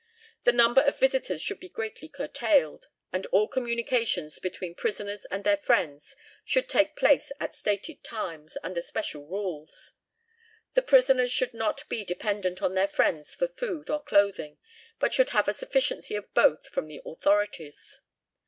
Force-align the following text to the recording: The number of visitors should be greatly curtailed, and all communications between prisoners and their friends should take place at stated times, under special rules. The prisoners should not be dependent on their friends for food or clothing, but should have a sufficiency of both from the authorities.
The 0.45 0.51
number 0.51 0.81
of 0.81 0.97
visitors 0.99 1.43
should 1.43 1.59
be 1.59 1.69
greatly 1.69 2.07
curtailed, 2.07 2.87
and 3.13 3.27
all 3.27 3.47
communications 3.47 4.39
between 4.39 4.73
prisoners 4.73 5.25
and 5.25 5.43
their 5.43 5.57
friends 5.57 6.15
should 6.43 6.67
take 6.67 6.95
place 6.95 7.31
at 7.39 7.53
stated 7.53 8.03
times, 8.03 8.57
under 8.63 8.81
special 8.81 9.27
rules. 9.27 9.93
The 10.73 10.81
prisoners 10.81 11.31
should 11.31 11.53
not 11.53 11.87
be 11.87 12.03
dependent 12.03 12.63
on 12.63 12.73
their 12.73 12.87
friends 12.87 13.35
for 13.35 13.47
food 13.47 13.91
or 13.91 14.01
clothing, 14.01 14.57
but 14.97 15.13
should 15.13 15.29
have 15.37 15.47
a 15.47 15.53
sufficiency 15.53 16.15
of 16.15 16.33
both 16.33 16.65
from 16.65 16.87
the 16.87 17.03
authorities. 17.05 18.01